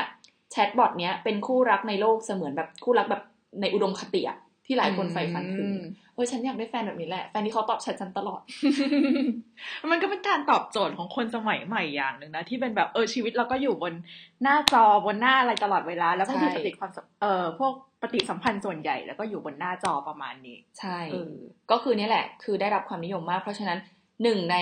[0.52, 3.22] แชทบอทเนี้ยเป็นคู่รักในโลกเสมือนแบบคู่รักแบบ
[3.60, 5.80] ในอุดมคติอะ ที่หลายคนใฝ่ฝันถึงอืม
[6.14, 8.40] โอ้ยฉันอยากได้แฟนแบบนี้แหละแฟนที่เขาตอบแชทฉันตลอด
[9.90, 13.94] มันก็เป็นการตอบโจทย์ของคนสมัยใหม่อย่างหนึ่งนะ ที่เป็นแบบเออชีวิตเราก็อยู่บน
[14.42, 17.72] หน้าจอบนหน้าอะไรตลอดเวลา แล้วก็ใช่คือปฏิความสัมเออพวก
[18.02, 21.32] ปฏิสัมพันธ์ส่วนใหญ่ แล้วก็อยู่บนหน้าจอประมาณนี้ ใช่เออ
[21.70, 23.78] ก็คือเนี่ยแหละ คือได้รับความนิยมมาก เพราะฉะนั้น
[24.22, 24.56] หนึ่งใน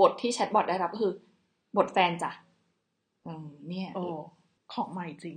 [0.00, 1.12] บทที่แชทบอทได้รับก็คือ
[1.76, 2.32] บทแฟนจ้ะ
[3.26, 4.04] อืมเนี่ยโอ้
[4.72, 5.36] ของใหม่จริง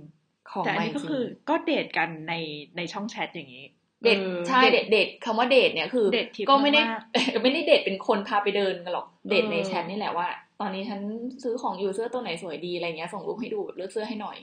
[0.50, 2.34] ของแต่อันใหม่นี้ก็จริงคือก็เดทกันใน
[2.76, 3.64] ในช่องแชทอย่างนี้
[4.02, 7.00] เดทออใช่เดทเดทคำว่าเดทเนี่ยคือเดททิพย์ก็ไม่ได้มาก
[7.42, 10.28] ไม่ได้เดทเป็นคนพาไปเดินกันหรอกเดทเออในแชทนี่แหละว่า
[10.60, 11.00] ตอนนี้ฉัน
[11.42, 14.38] ซื้อของอยู่เสื้อตัวไหนสวยดีอะไรเงี้ยส่งรูปให้ดูแบบเลือกเสื้อให้หน่อย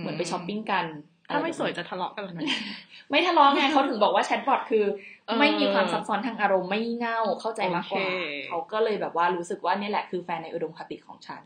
[0.00, 0.86] เหมือนไปช้อปปิ้งกัน
[1.32, 2.40] ถ้าไม่อะรแบบสวยนี้จะทะเลาะกันเลยไหม
[3.10, 4.84] ไม่ทะเลาะไงเขาถึงบอกว่าแชทบอทคือ
[5.26, 11.42] เออไม่มีความซับซ้อนทางอารมณ์ไม่งี่เง่าเข้าใจมากกว่าโอเคเขาก็เลยแบบว่ารู้สึกว่านี่แหละคือแฟนในอุดมคติของฉัน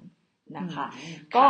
[0.59, 1.47] นะคะอืมก็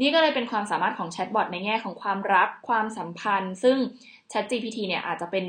[0.00, 3.76] นี่ก็เลยเป็นความสามารถของแชทบอทในแง่ของความรักความสัมพันธ์ ซึ่ง
[4.32, 5.46] Chat GPT เนี่ยอาจจะเป็น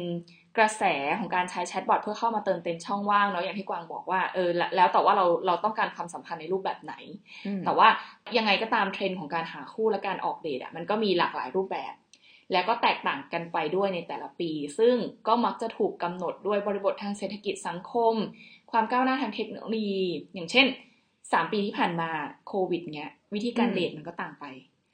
[0.57, 0.83] กระแส
[1.19, 6.93] ของการใช้แชทบอทเพื่อเข้ามาเติมเต็มช่องว่างเนาะอย่างที่กวางบอกว่าเออแล้วแล้วแต่ว่าเราเราต้องการความสัมพันธ์ในรูปแบบไหน
[7.45, 7.87] อืมแต่ว่า
[8.37, 11.93] ยังไงก็ตามเทรนด์ของการหาคู่และการออกเดทอะมันก็มีหลากหลายรูปแบบ
[12.51, 14.95] แล้วก็แตกต่างกันไปด้วยในแต่ละปี ซึ่ง
[15.27, 18.13] ก็มักจะถูกกำหนดด้วยบริบททางเศรษฐกิจสังคม
[18.71, 20.01] ความก้าวหน้าทางเทคโนโลยี
[20.33, 20.65] อย่างเช่น
[21.09, 22.09] 3ปีที่ผ่านมา
[22.47, 24.45] โควิดเนี้ยวิธีการอืมเดทมันก็ต่างไป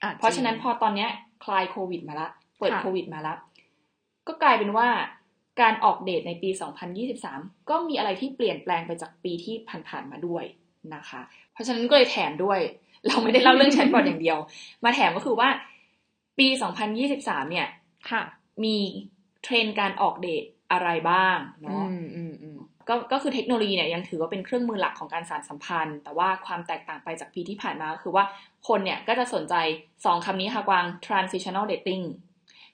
[0.03, 1.09] อ่เพราะฉะนั้นจงพอตอนเนี้ย
[1.43, 2.27] คลายโควิดมาละ
[2.59, 3.33] เปิดค่ะโควิดมาละ
[4.27, 4.89] ก็กลายเป็นว่า
[5.61, 6.49] การออกเดทในปี
[7.09, 9.55] 2023 ก็มีอะไรที่เปลี่ยนแปลงไปจากปีที่
[9.89, 10.43] ผ่านๆมาด้วย
[10.95, 11.21] นะคะ
[11.53, 12.59] เพราะฉะนั้นก็เลยแถมด้วย
[13.07, 14.37] เราไม่ได้เล่าเรื่องแชทบอทอย่างเดียว
[14.83, 15.49] มาแถมก็คือว่า
[16.39, 16.47] ปี
[16.99, 17.67] 2023 เนี่ย
[18.11, 18.23] ค่ะ
[18.63, 18.77] มี
[19.43, 22.57] เทรนด์การออกเดทอะไรบ้างเนาะอืมอืมอืม
[22.89, 28.23] ก็ก็คือเทคโนโลยีเนี่ยยังถือว่าเป็นเครื่องมือหลักของการสานสัมพันธ์ แต่ว่าความแตกต่างไปจากปีที่ผ่านมาก็คือว่า
[28.67, 29.55] คนเนี่ยก็จะสนใจ
[30.05, 32.05] สองคำนี้ค่ะกวาง transitional dating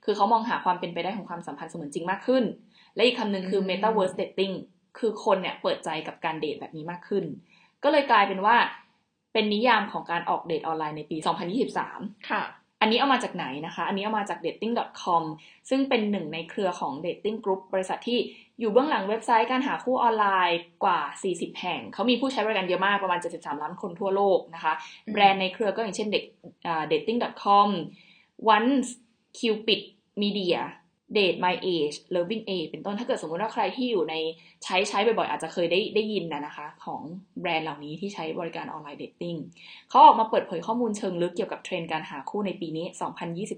[0.05, 2.43] คือเขามองหาความเป็นไปได้ของความสัมพันธ์เสมือนจริงมากขึ้น
[2.95, 4.53] และอีกคำหนึ่งคืออืม metaverse dating
[4.99, 7.25] คือคนเนี่ยเปิดใจกับการเดทแบบนี้มากขึ้น
[7.83, 8.55] ก็เลยกลายเป็นว่า
[9.33, 11.17] เป็นนิยามของการออกเดทออนไลน์ในปี
[11.73, 12.43] 2023 ค่ะ
[12.81, 15.23] อันนี้เอามาจากไหนนะคะ อันนี้เอามาจาก dating.com
[15.69, 18.19] ซึ่งเป็นหนึ่งในเครือของ dating group บริษัทที่
[18.59, 20.99] อยู่เบื้องหลังเว็บไซต์การหาคู่ออนไลน์กว่า
[21.31, 24.73] 40 แห่ง เขามีผู้ใช้บริการเยอะมากประมาณ 73 ล้านคนทั่วโลกนะคะ
[25.07, 26.23] อืมแบรนด์ในเครือก็อย่างเช่นเด็ก
[26.67, 27.69] อ่า dating.com
[28.55, 28.89] once
[29.39, 29.81] cupid
[30.21, 30.61] media
[31.17, 34.15] date my age loving a เป็นต้นถ้าเกิดสมมุติว่าใครที่อยู่ใน
[34.63, 37.01] ใช้ใช้บ่อยๆ อาจจะเคยได้ได้ยินนะนะคะ ของ
[37.41, 39.35] แบรนด์เหล่านี้ที่ใช้บริการ online dating
[39.89, 42.85] เขาออกมาเปิดเผยข้อมูลเชิงลึกเกี่ยวกับเทรนด์การหาคู่ในปีนี้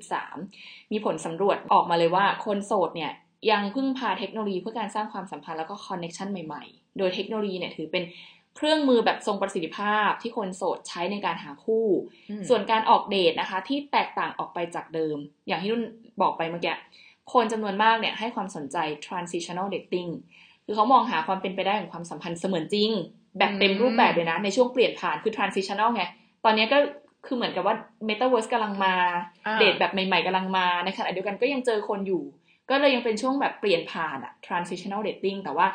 [0.10, 3.12] 2023 มีผลสำรวจออกมาเลยว่าคนโสดเนี่ย
[3.52, 8.04] ยังพึ่งพาเทคโนโลยีเพื่อการสร้างความสัมพันธ์แล้วก็ connection ใหม่ๆ โดยเทคโนโลยีเนี่ยถือเป็น
[8.56, 11.88] เครื่องมือแบบทรงประสิทธิภาพที่คนโสดใช้ในการหาคู่
[12.30, 15.84] อืมส่วนการออกเดทนะคะ ที่แตกต่างออกไปจากเดิม อย่างที่นุ่น
[16.22, 16.76] บอกไปเมื่อกี้
[17.34, 20.12] คนจำนวนมากเนี่ยให้ความสนใจ transitional dating
[20.66, 22.92] คือเขามองหาความเป็นไปได้ของความสัมพันธ์เสมือนจริง
[23.38, 26.04] แบบเต็มรูปแบบเลยนะ ในช่วงเปลี่ยนผ่านคือ transitional ไง
[26.46, 26.78] ตอนนี้ก็
[27.26, 27.76] คือเหมือนกับว่า
[28.08, 28.94] metaverse กำลังมา
[29.46, 32.24] อ่าเดทแบบใหม่ๆกำลังมาในขณะเดียวกันก็ยังเจอคนอยู่
[32.70, 35.68] ก็เลยยังเป็นช่วงแบบเปลี่ยนผ่านอะ transitional dating แต่ว่า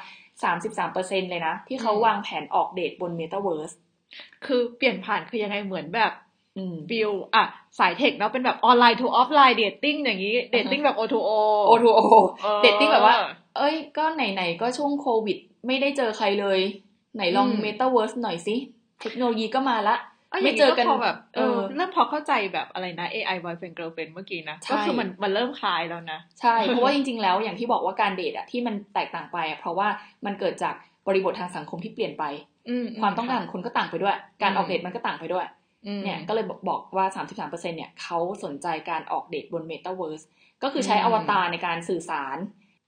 [0.42, 3.74] 33%เลยนะ ที่เขาวางแผนออกเดทบน metaverse
[4.46, 6.12] คือเปลี่ยนผ่านคือยังไงเหมือนแบบ
[6.56, 7.44] อืม feel อะ
[7.78, 11.30] สาย tech เนาะเป็นแบบออนไลน์ to ออฟไลน์เดทติ้งอย่างนี้ dating แบบ O to O
[11.70, 12.00] O2O
[12.44, 13.16] ออ dating แบบว่า
[13.56, 16.60] เอ้ย ก็ไหน ๆ ก็ช่วงโควิด ไม่ได้เจอใครเลย
[17.14, 18.56] ไหนลองอืมเมตาเวิร์สหน่อยสิ
[19.00, 20.09] เทคโนโลยีก็มาละะย่าง
[20.42, 29.88] ไม่เจอกันพแบบเออเออเริ่มพอเข้าใจแบบอะไรนะ AI boyfriend girlfriend เมื่อกี้นะใช่ก็คือมันมันเริ่มคล้ายแล้วนะ ใช่ เพราะว่าจริง ๆ แล้วอย่างที่บอกว่าการเดทอะที่มันแตกต่างไปอะเพราะว่า
[30.26, 30.74] มันเกิดจาก
[31.06, 32.24] บริบททางสังคมที่เปลี่ยนไป
[32.68, 35.46] อืมความต้องการของคนก็ต่างไปด้วย การอืมออกเดทมันก็ต่างไปด้วย
[35.86, 37.06] อืมเนี่ยก็เลยบอกบอกว่า
[37.46, 40.22] 33%เนี่ยเขาสนใจการออกเดทบนเมตาเวิร์ส
[40.62, 42.38] ก็คือใช้อืมอวตารในการสื่อสาร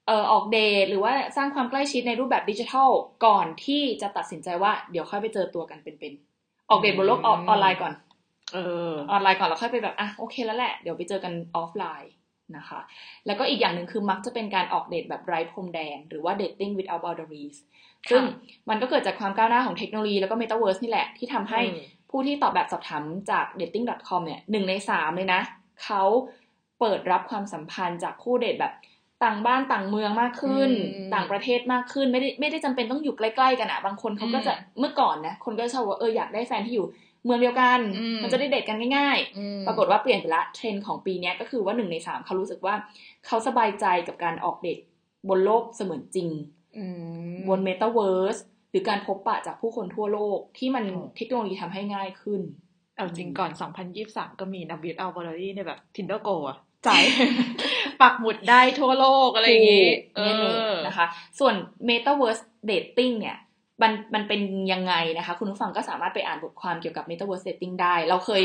[0.07, 2.91] เอ่อออกเดทหรือว่าสร้างความใกล้ชิดในรูปแบบดิจิทัล
[3.27, 6.32] ก่อนที่จะตัดสินใจว่าเดี๋ยวค่อยไปเจอตัวกันเป็นๆ
[6.73, 7.93] ออกเดทบนโลกออนออนไลน์ก่อน
[8.55, 8.59] เอ
[8.91, 12.13] อ ออนไลน์ก่อนแล้วค่อยไปแบบอะโอเคแล้วแหละ เดี๋ยวไปเจอกันออฟไลน์
[12.57, 12.81] นะคะ
[13.27, 17.57] แล้วก็อีกอย่างหนึ่งคือมักจะเป็นการออกเดทแบบไร้พรมแดน หรือว่า dating without boundaries
[18.11, 18.23] ซึ่ง
[18.69, 21.81] มันก็เกิดจากความก้าวหน้าของเทคโนโลยีแล้วก็ metaverse นี่แหละ ที่ทำให้อืม
[22.11, 25.41] ผู้ที่ตอบแบบสอบถามจาก dating.com เนี่ยหนึ่งในสามเลยนะ
[25.85, 26.03] เขา
[26.81, 28.73] เปิดรับความสัมพันธ์จากคู่เดทแบบ
[29.25, 36.87] ต่างบ้านต่างเมืองมากขึ้นอืมต่างประเทศมากขึ้น ไม่ได้ไม่ได้จำเป็นต้องอยู่ใกล้ๆกันอะบางคนเขาก็จะอืมเมื่อก่อนนะคนก็ชอบว่าเอออยากได้แฟนที่อยู่
[37.25, 42.75] เมืองเดียวกันอืมมันจะได้เดทกันง่ายๆอืมปรากฏว่าเปลี่ยนไปละเทรนด์ของปีเนี้ยก็คือว่าหนึ่งในสามเขารู้สึกว่า
[43.27, 44.79] เขาสบายใจกับการออกเดท
[45.29, 46.29] บนโลกเสมือนจริง
[46.77, 46.85] อื
[47.33, 48.39] มบนเมตาเวิร์ส
[48.71, 52.41] หรือการพบปะจากผู้คนทั่วโลกที่มันอ๋อเทคโนโลยีทำให้ง่ายขึ้น
[52.97, 53.51] เอาจริงก่อน
[53.95, 57.03] 2023 ก็มีนักบิวอัลบอร์ีในแบบ Tinder Go อะ จ่าย
[58.01, 60.21] ปักหมุดได้ทั่วโลกอะไรอย่างงี้เอ
[60.69, 61.07] อนะคะ
[61.39, 61.55] ส่วน
[61.89, 63.37] Metaverse Dating เนี่ย
[63.83, 64.41] มันมันเป็น
[64.73, 68.43] ยังไงนะคะ คุณผู้ฟังก็สามารถไปอ่านบทความเกี่ยวกับ Metaverse Dating ได้ เราเคย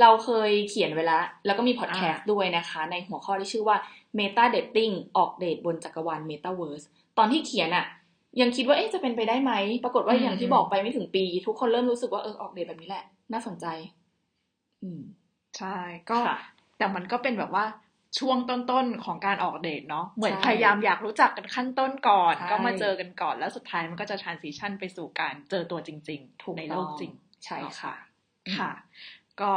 [0.00, 3.76] เราเคยเขียนไว้แล้ว แล้วก็มีพอดแคสต์ด้วยนะคะ ในหัวข้อที่ชื่อว่า
[4.18, 6.84] Meta Dating ออกเดทบนจักรวาล Metaverse
[7.18, 7.86] ตอนที่เขียนอะ
[8.40, 9.52] ยังคิดว่าเอ๊ะจะเป็นไปได้ไหม
[9.84, 13.66] ปรากฏว่าอย่างที่บอกไปไม่ถึงปี ทุกคนเริ่มรู้สึกว่าเออออกเดทแบบนี้แหละ น่าสนใจ
[14.82, 15.00] อืม
[15.58, 15.76] ใช่
[16.10, 16.18] ก็
[16.78, 17.64] แต่มันก็เป็นแบบว่า
[18.18, 27.12] ช่วงต้นๆของการออกเดทเนาะเหมือนพยายามอยากรู้จักกันขั้นต้นก่อน ก็มาเจอกันก่อน แล้วสุดท้ายมันก็จะ transition ไปสู่การเจอตัวจริงๆในโลกจริง
[27.44, 27.94] ใช่ค่ะ
[28.56, 28.70] ค่ะ
[29.40, 29.50] ก็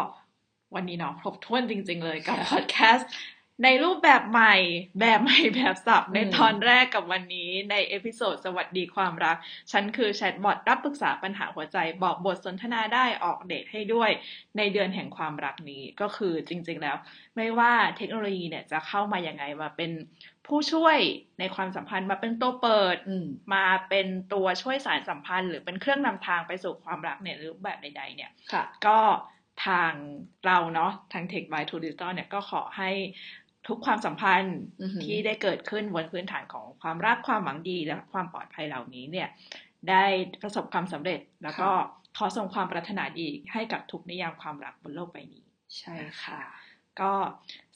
[0.76, 3.10] วันนี้เนาะครบถ้วนจริง ๆ เลยกับพอดแคสต์
[3.64, 4.56] ในรูปแบบใหม่
[5.00, 9.38] แบบใหม่แบบสับในตอนแรกกับวันนี้ใน episode สวัสดีความรัก
[9.72, 14.10] ฉันคือแชทบอทรับปรึกษาปัญหาหัวใจบอกบทสนทนาได้ออกเดทให้ด้วย
[14.58, 16.96] ในเดือนแห่งความรักนี้ก็คือจริง ๆ แล้ว
[17.36, 19.92] ไม่ว่าเทคโนโลยีเนี่ยจะเข้ามาอย่างไงมาเป็น
[20.48, 20.98] ผู้ช่วย
[21.40, 22.98] ในความสัมพันธ์มาเป็นตัวเปิด
[23.54, 28.32] มาเป็นตัวช่วยสานสัมพันธ์ หรือเป็นเครื่องนำทางไปสู่ความรักเนี่ยรูปแบบใด ๆ เนี่ย
[28.88, 29.00] ก็
[29.68, 29.94] ทาง
[30.46, 32.92] เราเนาะทาง Tech by True Digital เนี่ยก็ขอให้
[33.72, 34.58] ทุกความสัมพันธ์
[35.04, 39.30] ที่ได้เกิดขึ้นบนพื้นฐานของความรักความหวังดีและความปลอดภัยเหล่านี้เนี่ย
[39.90, 40.04] ได้
[40.42, 41.70] ประสบความสำเร็จแล้วก็
[42.18, 45.46] ขอส่งความปรารถนาดีให้กับทุกนิยามความรักบนโลกใบนี้
[45.78, 46.42] ใช่ค่ะ
[47.02, 47.14] ก็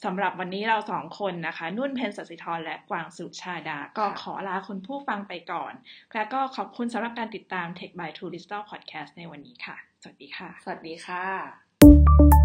[0.03, 5.73] สำหรับวันนี้เราสองคนนะคะ นุ่นเพนสศิธรและกวางสุชาดา ก็ขอลาคุณผู้ฟังไปก่อน
[6.13, 12.44] และก็ขอบคุณสำหรับการติดตาม Tech by True Digital Podcast ในวันนี้ค่ะ สวัสดีค่ะ สวัสดีค่ะ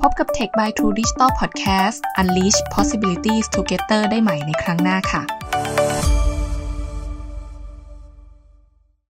[0.00, 5.22] พบกับ Tech by True Digital Podcast Unleash Possibilities Together ได้ใหม่ในครั้งหน้าค่ะ